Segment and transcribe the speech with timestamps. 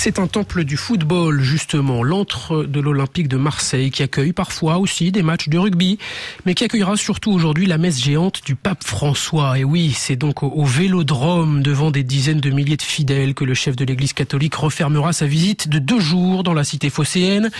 [0.00, 5.10] C'est un temple du football, justement, l'antre de l'Olympique de Marseille, qui accueille parfois aussi
[5.10, 5.98] des matchs de rugby,
[6.46, 9.58] mais qui accueillera surtout aujourd'hui la messe géante du pape François.
[9.58, 13.54] Et oui, c'est donc au vélodrome, devant des dizaines de milliers de fidèles, que le
[13.54, 17.50] chef de l'église catholique refermera sa visite de deux jours dans la cité phocéenne.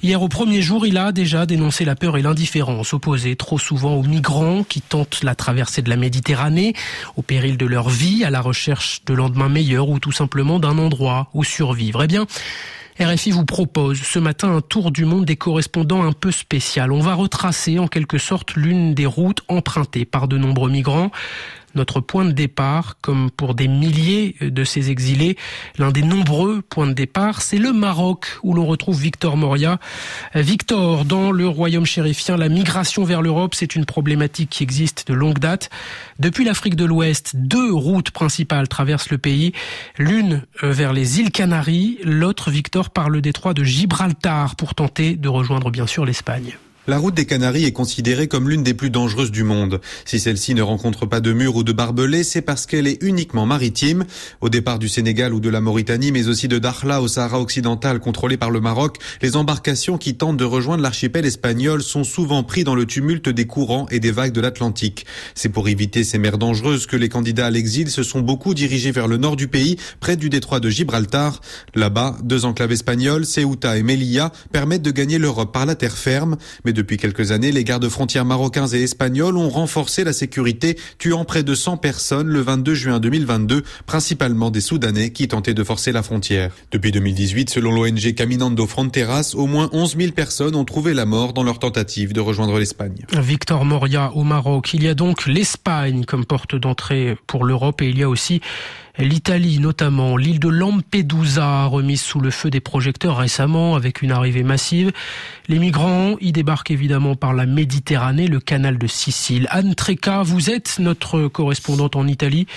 [0.00, 3.94] Hier, au premier jour, il a déjà dénoncé la peur et l'indifférence opposées trop souvent
[3.94, 6.74] aux migrants qui tentent la traversée de la Méditerranée,
[7.16, 10.78] au péril de leur vie, à la recherche de lendemains meilleurs ou tout simplement d'un
[10.78, 12.26] endroit où survivre Eh bien,
[13.00, 16.92] RFI vous propose ce matin un tour du monde des correspondants un peu spécial.
[16.92, 21.10] On va retracer en quelque sorte l'une des routes empruntées par de nombreux migrants
[21.78, 25.36] notre point de départ, comme pour des milliers de ces exilés,
[25.78, 29.78] l'un des nombreux points de départ, c'est le Maroc, où l'on retrouve Victor Moria.
[30.34, 35.14] Victor, dans le royaume chérifien, la migration vers l'Europe, c'est une problématique qui existe de
[35.14, 35.70] longue date.
[36.18, 39.52] Depuis l'Afrique de l'Ouest, deux routes principales traversent le pays,
[39.96, 45.16] l'une euh, vers les îles Canaries, l'autre, Victor, par le détroit de Gibraltar, pour tenter
[45.16, 46.58] de rejoindre bien sûr l'Espagne.
[46.88, 49.82] La route des Canaries est considérée comme l'une des plus dangereuses du monde.
[50.06, 53.44] Si celle-ci ne rencontre pas de murs ou de barbelés, c'est parce qu'elle est uniquement
[53.44, 54.06] maritime.
[54.40, 58.00] Au départ du Sénégal ou de la Mauritanie, mais aussi de Dakhla au Sahara occidental
[58.00, 62.64] contrôlé par le Maroc, les embarcations qui tentent de rejoindre l'archipel espagnol sont souvent pris
[62.64, 65.04] dans le tumulte des courants et des vagues de l'Atlantique.
[65.34, 68.92] C'est pour éviter ces mers dangereuses que les candidats à l'exil se sont beaucoup dirigés
[68.92, 71.42] vers le nord du pays, près du détroit de Gibraltar.
[71.74, 76.38] Là-bas, deux enclaves espagnoles, Ceuta et Melilla, permettent de gagner l'Europe par la terre ferme.
[76.64, 81.24] Mais depuis quelques années, les gardes frontières marocains et espagnols ont renforcé la sécurité, tuant
[81.24, 85.90] près de 100 personnes le 22 juin 2022, principalement des Soudanais qui tentaient de forcer
[85.90, 86.52] la frontière.
[86.70, 91.32] Depuis 2018, selon l'ONG Caminando Fronteras, au moins 11 000 personnes ont trouvé la mort
[91.32, 93.04] dans leur tentative de rejoindre l'Espagne.
[93.12, 94.72] Victor Moria au Maroc.
[94.72, 98.40] Il y a donc l'Espagne comme porte d'entrée pour l'Europe et il y a aussi
[98.98, 104.42] L'Italie notamment, l'île de Lampedusa remise sous le feu des projecteurs récemment avec une arrivée
[104.42, 104.90] massive.
[105.46, 109.46] Les migrants y débarquent évidemment par la Méditerranée, le canal de Sicile.
[109.50, 112.48] Anne Treca, vous êtes notre correspondante en Italie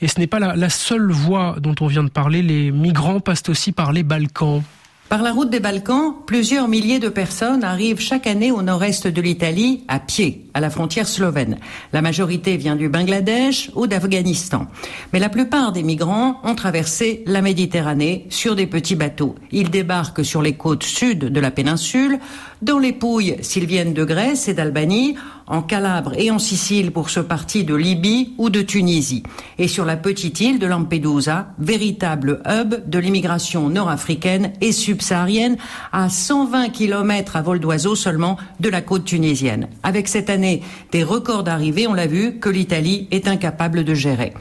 [0.00, 2.42] et ce n'est pas la, la seule voie dont on vient de parler.
[2.42, 4.62] Les migrants passent aussi par les Balkans.
[5.10, 9.20] Par la route des Balkans, plusieurs milliers de personnes arrivent chaque année au nord-est de
[9.20, 11.58] l'Italie à pied, à la frontière slovène.
[11.92, 14.66] La majorité vient du Bangladesh ou d'Afghanistan.
[15.12, 19.34] Mais la plupart des migrants ont traversé la Méditerranée sur des petits bateaux.
[19.52, 22.18] Ils débarquent sur les côtes sud de la péninsule,
[22.62, 25.16] dans les Pouilles s'ils viennent de Grèce et d'Albanie,
[25.50, 29.24] en Calabre et en Sicile pour ce parti de Libye ou de Tunisie,
[29.58, 35.56] et sur la petite île de Lampedusa, véritable hub de l'immigration nord-africaine et subsaharienne,
[35.92, 39.68] à 120 km à vol d'oiseau seulement de la côte tunisienne.
[39.82, 44.32] Avec cette des records d'arrivée, on l'a vu, que l'Italie est incapable de gérer.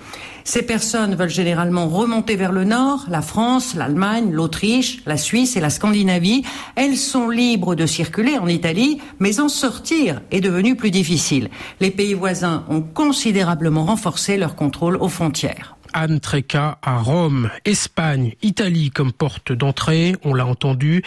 [0.43, 5.59] Ces personnes veulent généralement remonter vers le nord, la France, l'Allemagne, l'Autriche, la Suisse et
[5.59, 6.43] la Scandinavie.
[6.75, 11.49] Elles sont libres de circuler en Italie, mais en sortir est devenu plus difficile.
[11.79, 15.78] Les pays voisins ont considérablement renforcé leur contrôle aux frontières.
[15.93, 21.03] Anne Treca à Rome, Espagne, Italie comme porte d'entrée, on l'a entendu,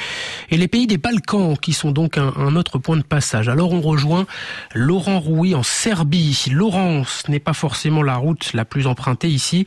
[0.51, 3.49] et les pays des Balkans qui sont donc un, autre point de passage.
[3.49, 4.27] Alors on rejoint
[4.75, 6.47] Laurent Rouy en Serbie.
[6.51, 9.65] Laurent, ce n'est pas forcément la route la plus empruntée ici,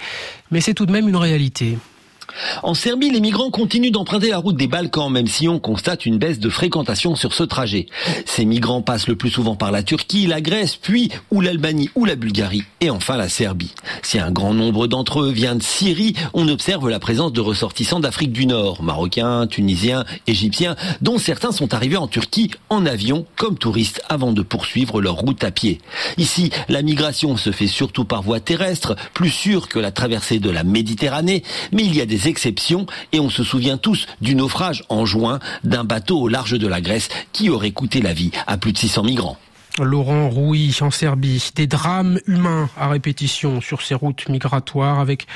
[0.51, 1.77] mais c'est tout de même une réalité.
[2.63, 6.17] En Serbie, les migrants continuent d'emprunter la route des Balkans, même si on constate une
[6.17, 7.87] baisse de fréquentation sur ce trajet.
[8.25, 12.05] Ces migrants passent le plus souvent par la Turquie, la Grèce, puis ou l'Albanie ou
[12.05, 13.73] la Bulgarie, et enfin la Serbie.
[14.01, 17.99] Si un grand nombre d'entre eux vient de Syrie, on observe la présence de ressortissants
[17.99, 23.57] d'Afrique du Nord, marocains, tunisiens, égyptiens, dont certains sont arrivés en Turquie en avion comme
[23.57, 25.79] touristes avant de poursuivre leur route à pied.
[26.17, 30.49] Ici, la migration se fait surtout par voie terrestre, plus sûre que la traversée de
[30.49, 34.83] la Méditerranée, mais il y a des exceptions et on se souvient tous du naufrage
[34.89, 38.57] en juin d'un bateau au large de la Grèce qui aurait coûté la vie à
[38.57, 39.37] plus de 600 migrants.
[39.83, 45.27] Laurent Rouy en Serbie, des drames humains à répétition sur ces routes migratoires avec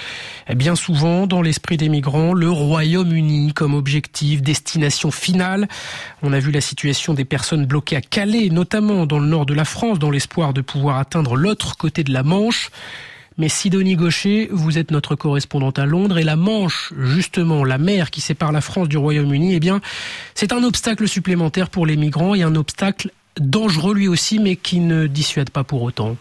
[0.48, 5.68] eh bien souvent dans l'esprit des migrants le Royaume-Uni comme objectif, destination finale.
[6.22, 9.54] On a vu la situation des personnes bloquées à Calais, notamment dans le nord de
[9.54, 12.72] la France, dans l'espoir de pouvoir atteindre l'autre côté de la Manche.
[13.40, 18.12] Mais Sidonie Gaucher, vous êtes notre correspondante à Londres et la Manche, justement, la mer
[18.12, 19.80] qui sépare la France du Royaume-Uni, eh bien,
[20.36, 24.82] c'est un obstacle supplémentaire pour les migrants et un obstacle dangereux lui aussi, mais qui
[24.82, 26.18] ne dissuade pas pour autant.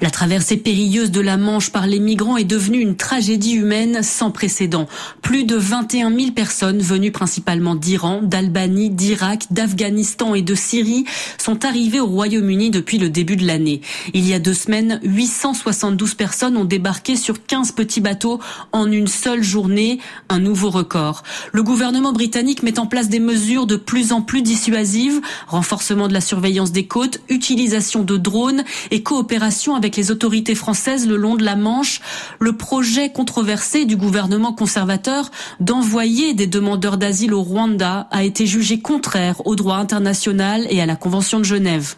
[0.00, 4.30] La traversée périlleuse de la Manche par les migrants est devenue une tragédie humaine sans
[4.30, 4.86] précédent.
[5.22, 11.04] Plus de 21 000 personnes venues principalement d'Iran, d'Albanie, d'Irak, d'Afghanistan et de Syrie
[11.36, 13.80] sont arrivées au Royaume-Uni depuis le début de l'année.
[14.14, 18.38] Il y a deux semaines, 872 personnes ont débarqué sur 15 petits bateaux
[18.70, 19.98] en une seule journée,
[20.28, 21.24] un nouveau record.
[21.52, 26.12] Le gouvernement britannique met en place des mesures de plus en plus dissuasives, renforcement de
[26.12, 28.62] la surveillance des côtes, utilisation de drones
[28.92, 32.02] et coopération avec les autorités françaises le long de la Manche,
[32.40, 35.30] le projet controversé du gouvernement conservateur
[35.60, 40.86] d'envoyer des demandeurs d'asile au Rwanda a été jugé contraire au droit international et à
[40.86, 41.94] la Convention de Genève.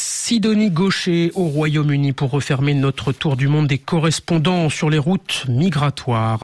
[0.00, 5.44] Sidonie Gaucher au Royaume-Uni pour refermer notre tour du monde des correspondants sur les routes
[5.48, 6.36] migratoires.